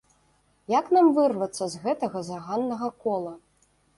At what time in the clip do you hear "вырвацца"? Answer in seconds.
1.17-1.63